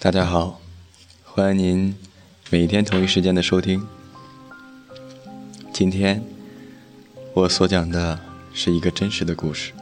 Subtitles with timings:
[0.00, 0.60] 大家好，
[1.24, 1.92] 欢迎您
[2.50, 3.84] 每天同一时间的收听。
[5.72, 6.22] 今天
[7.34, 8.16] 我所讲的
[8.54, 9.72] 是一个真实的故事。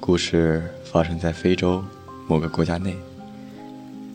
[0.00, 1.84] 故事发生在非洲
[2.28, 2.96] 某个国家内，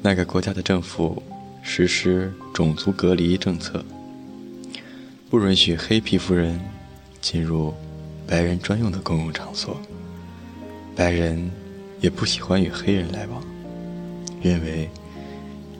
[0.01, 1.23] 那个国家的政府
[1.63, 3.81] 实施种族隔离政策，
[5.29, 6.59] 不允许黑皮肤人
[7.21, 7.73] 进入
[8.27, 9.79] 白人专用的公共场所，
[10.97, 11.49] 白人
[12.01, 13.54] 也不喜欢与黑人来往。
[14.49, 14.87] 认为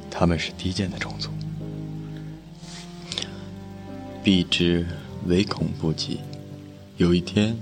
[0.10, 1.30] 他们是低贱的种族，
[4.24, 4.84] 避之
[5.28, 6.20] 唯恐不及。
[6.98, 7.56] 有一天，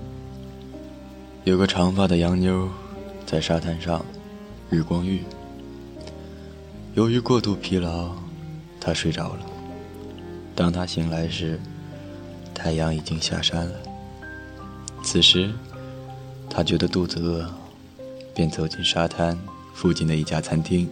[1.44, 2.70] 有个长发的洋妞
[3.26, 4.06] 在沙滩上
[4.70, 5.22] 日光浴。
[6.96, 8.12] 由于过度疲劳，
[8.80, 9.42] 她睡着了。
[10.56, 11.60] 当她醒来时，
[12.54, 13.76] 太阳已经下山了。
[15.04, 15.52] 此时，
[16.50, 17.54] 他觉得肚子饿，
[18.34, 19.38] 便走进沙滩。
[19.74, 20.88] 附近的一家餐厅，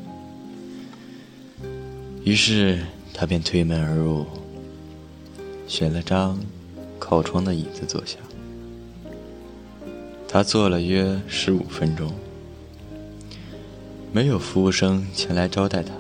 [2.24, 4.26] 于是他便推门而入，
[5.68, 6.38] 选了张
[7.00, 8.18] 靠窗的椅子坐下。
[10.28, 12.12] 他坐了约十五分钟，
[14.12, 15.94] 没有服务生前来招待他。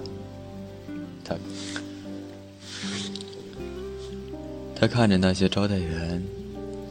[1.23, 1.35] 他
[4.75, 6.21] 他看着那些招待员，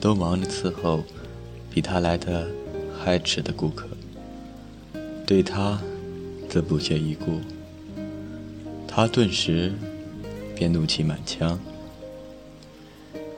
[0.01, 1.03] 都忙着伺候
[1.71, 2.47] 比他来的
[3.03, 3.87] 还迟的顾客。
[5.31, 5.79] 对他，
[6.49, 7.41] 则不屑一顾。
[8.89, 9.73] 他顿时
[10.57, 11.57] 便怒气满腔，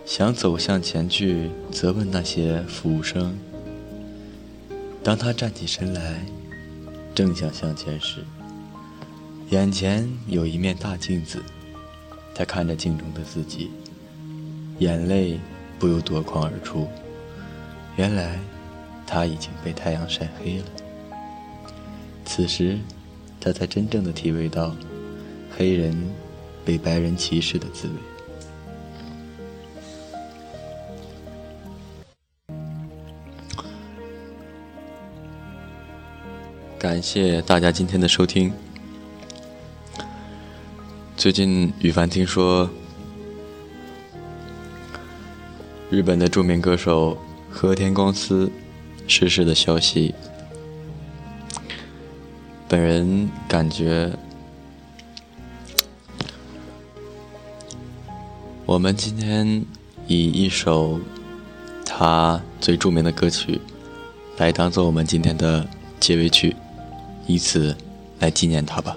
[0.07, 3.37] 想走向前去责问那些服务生。
[5.05, 6.25] 当他站起身来，
[7.15, 8.25] 正想向前时，
[9.51, 11.43] 眼前有一面大镜子。
[12.35, 13.71] 他看着镜中的自己，
[14.79, 15.39] 眼泪
[15.79, 16.89] 不由夺眶而出。
[17.99, 18.39] 原来，
[19.07, 20.65] 他已经被太阳晒黑了。
[22.35, 22.79] 此时，
[23.39, 24.75] 他才真正的体味到
[25.55, 25.95] 黑人
[26.65, 27.91] 被白人歧视的滋
[32.49, 32.57] 味。
[36.79, 38.51] 感谢大家今天的收听。
[41.19, 42.67] 最近，羽凡听说
[45.91, 47.19] 日本的著名歌手
[47.51, 48.51] 和田光司
[49.07, 50.15] 逝世的消息。
[52.73, 54.11] 本人感觉，
[58.65, 59.63] 我们今天
[60.07, 60.99] 以一首
[61.85, 63.61] 他最著名的歌曲
[64.39, 65.69] 来当做我们今天的
[66.01, 66.57] 结尾曲，
[67.27, 67.77] 以此
[68.21, 68.97] 来纪念他吧。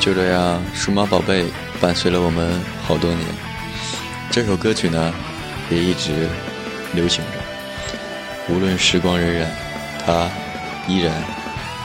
[0.00, 1.44] 就这样，数码宝贝
[1.78, 2.58] 伴随了我们
[2.88, 3.20] 好多年。
[4.30, 5.12] 这首歌曲呢，
[5.70, 6.26] 也一直
[6.94, 8.52] 流行着。
[8.54, 9.46] 无论时光荏苒，
[10.06, 10.30] 它
[10.88, 11.12] 依然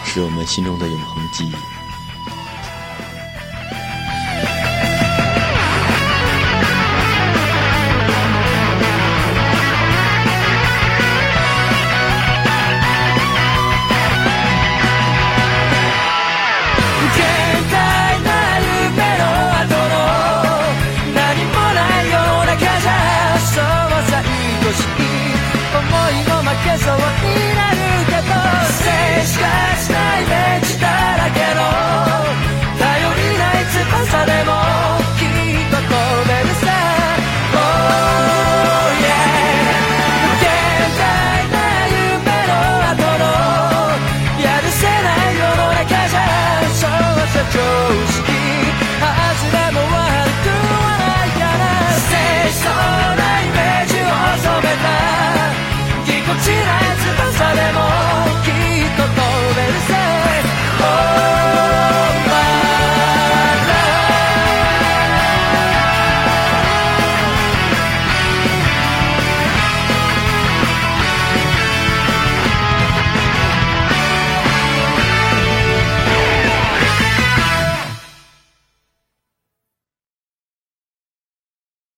[0.05, 1.84] 是我们心中的永恒记忆。